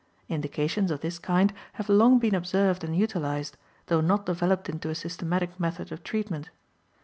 [0.29, 3.55] Indications of this kind have long been observed and utilized,
[3.85, 6.49] though not developed into a systematic method of treatment.